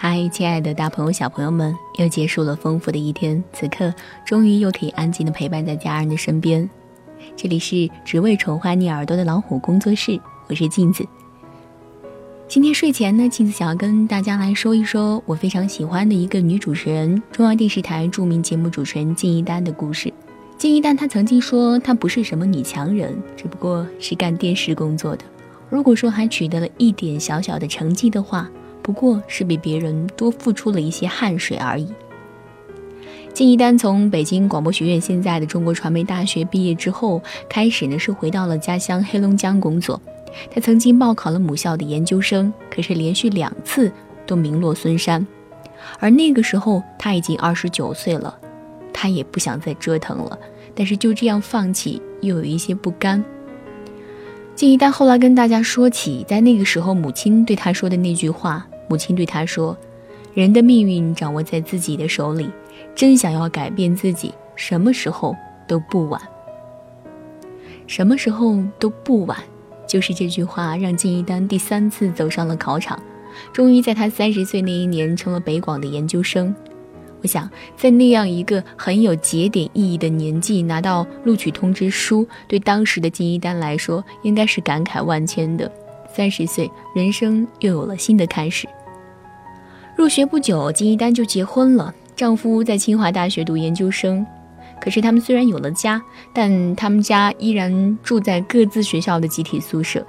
[0.00, 3.92] 嗨，亲爱的大朋友、小朋友们，又结束了丰富的一天，此刻
[4.24, 6.70] 终于又可以安静的陪伴在家人的身边。
[7.34, 10.16] 这里是只为宠坏你耳朵的老虎工作室，
[10.46, 11.04] 我是镜子。
[12.46, 20.12] 今天睡前呢，镜子想要跟大家来说一说我非常喜欢的一个女主持人，中央电视台著名节目主持人金一丹的故事。
[20.56, 25.24] 金一丹她曾经说，她不是什么女强人，只不过是干电视工作的。
[25.68, 28.48] 如果说还取得了一点小小的成绩的话，
[28.88, 31.86] 不过是比别人多付出了一些汗水而已。
[33.34, 37.20] 金一丹从北京广播学院（现在的中国传媒大学）毕业之后，
[37.50, 40.00] 开始呢是回到了家乡黑龙江工作。
[40.50, 43.92] 他曾经报考了母校的研究生，可是连续两次
[44.26, 45.26] 都名落孙山。
[45.98, 48.34] 而那个时候他已经二十九岁了，
[48.90, 50.38] 他也不想再折腾了，
[50.74, 53.22] 但是就这样放弃，又有一些不甘。
[54.54, 58.66] 金一丹后来跟大家说起，在那个时候母亲对他说的那句话。
[58.88, 59.76] 母亲对他说
[60.34, 62.50] ：“人的命运掌握在自己的手里，
[62.94, 65.36] 真想要改变自己，什么时候
[65.66, 66.20] 都不晚。
[67.86, 69.38] 什么时候都不晚，
[69.86, 73.00] 就是这句话让金一丹第三次走上了考场，
[73.52, 76.54] 终于在他三十岁那一年成了北广的研究生。
[77.20, 85.70] 我想，在那样一个很有节点意义的年纪拿到录取通知书，对当时的金一丹来说，应该是感慨万千的。
[86.14, 88.68] 三十岁，人生又有了新的开始。”
[89.98, 91.92] 入学不久，金一丹就结婚了。
[92.14, 94.24] 丈夫在清华大学读研究生，
[94.80, 96.00] 可是他们虽然有了家，
[96.32, 100.06] 但他们家依然住在各自学校的集体宿舍。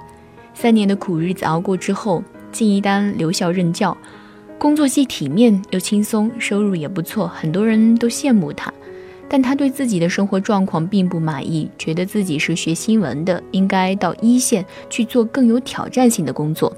[0.54, 3.98] 三年的苦日子熬过之后，金一丹留校任教，
[4.60, 8.72] 工作既体面又轻松，收入也不错，很多人都羡慕他。
[9.28, 16.72] 但他对自己的生活状况并不满意，觉得自己是学新闻的，应该到一线去做更有挑战性的工作。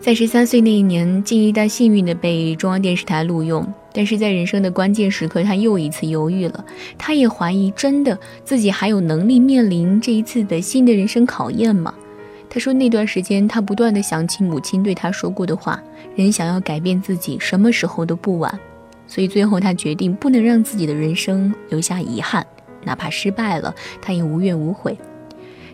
[0.00, 6.64] 在十三岁那一年，金一丹幸运地被中央电视台录用，但是在人生的关键时刻，他又一次犹豫了。
[6.96, 11.92] 他也怀疑，真的自己还有能力面临这一次的新的人生考验吗？
[12.48, 15.78] 他说，那段时间他不断地想起母亲对他说过的话
[16.16, 18.58] ：“人想要改变自己，什么时候都不晚。”
[19.06, 22.46] 所以最后他决定不能让自己的人生留下遗憾，
[22.84, 24.96] 哪怕失败了，他也无怨无悔。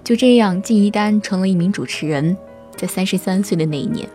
[0.03, 2.37] 就这样，金一丹成了一名主持人。
[2.75, 4.07] 在三十三岁的那一年，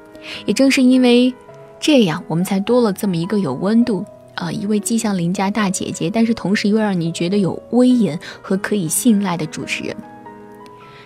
[0.46, 1.34] 也正是因为
[1.80, 4.06] 这样，我们才多了这么一个有温度
[4.36, 9.96] 啊，一位既像邻家大姐姐，但是同时又让你觉得有威严和可以信赖的主持人。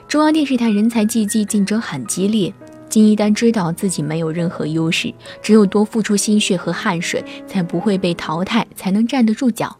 [0.08, 2.54] 中央电视台人才济济，竞争很激烈。
[2.88, 9.76] 金一丹知道自己没有任何优势，只有多付出心血和汗水，才不会被淘汰，才能站得住脚。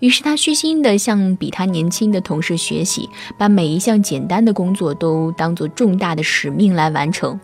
[0.00, 3.08] 于是他虚心地向比他年轻的同事学习，
[3.38, 7.40] 把每一项简单的工作都当做重大的使命来完成。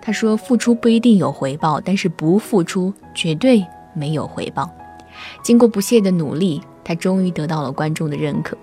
[0.00, 3.64] 他说：“付出不一定有回报，但是不付出绝对
[3.94, 4.70] 没有回报。”
[5.42, 8.56] 经过不懈的努力，他终于得到了观众的认可。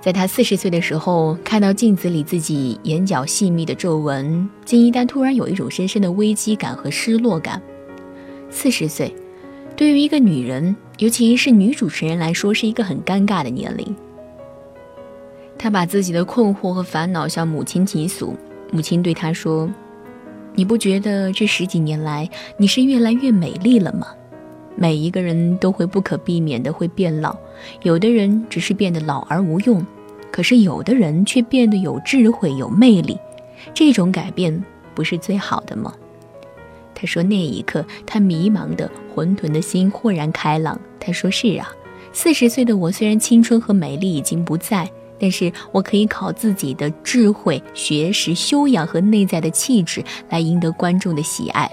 [0.00, 7.60] 在他四十岁的时候，看到镜子里自己眼角细密的皱纹，金一丹突然有一种深深的危机感和失落感。
[8.50, 9.14] 四十岁。
[9.76, 13.94] 对于一个女人，尤其是女主持人来说，是一个很尴尬的年龄。
[15.58, 18.34] 她把自己的困惑和烦恼向母亲倾诉，
[18.72, 19.68] 母亲对她说
[20.56, 24.08] ：“你不觉得这十几年来你是越来越美丽了吗？
[24.74, 27.36] 每一个人都会不可避免的会变老，
[27.82, 29.86] 有的人只是变得老而无用，
[30.30, 33.16] 可是有的人却变得有智慧、有魅力。
[33.72, 35.92] 这种改变不是最好的吗？”
[36.94, 40.80] 他说：“那一刻，他迷茫的、混沌的心豁然开朗。
[40.98, 41.68] 他说：‘是啊，
[42.12, 51.70] 四十岁的我虽然青春和美丽已经不在，但是我可以靠自己的智慧、学识、修养和内在的气质来赢得观众的喜爱。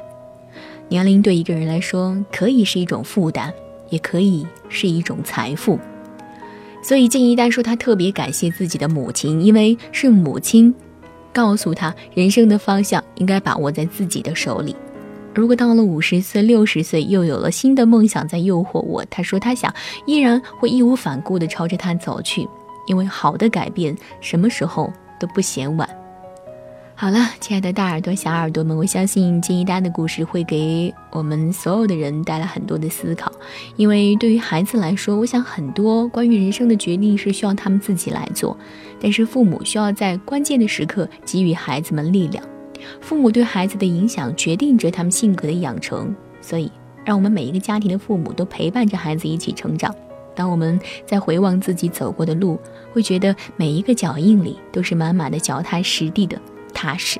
[0.89, 3.51] 年龄对一个人来说，可以是一种负担，
[3.89, 5.79] 也可以是一种财富。’
[6.83, 10.73] 所以，金一丹说，他特别感谢自己的母亲，因为是母亲
[11.31, 14.75] 告诉他，人生的方向应该把握在自己的手里。”
[15.33, 19.73] 如果到了五十岁、六十岁，又有了新的梦想在诱惑我，他说他想
[20.05, 22.47] 依然会义无反顾地朝着他走去，
[22.87, 25.87] 因为好的改变什么时候都不嫌晚。
[26.95, 33.31] 好了，亲爱的大耳朵、小耳朵们，我相信金一丹的故事会给我们所有的人带来很多的思考，
[33.75, 38.55] 因为对于孩子来说，我想很多关于人生的决定是需要他们自己来做，
[39.01, 42.43] 但是父母需要在关键的时刻给予孩子们力量。
[43.01, 46.71] 父母对孩子的影响决定着他们性格的养成，所以
[47.03, 49.93] 让我们每一个家庭的父母都陪伴着孩子一起成长。
[50.35, 52.59] 当我们在回望自己走过的路，
[52.91, 56.39] 会觉得每一个脚印里都是满满的脚踏实地的
[56.73, 57.19] 踏实。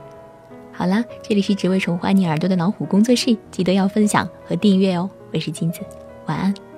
[0.71, 5.09] 好啦，这里是只为宠坏你耳朵的老虎工作室，记得要分享和订阅哦。
[5.31, 5.81] 我是金子，
[6.25, 6.72] 晚安。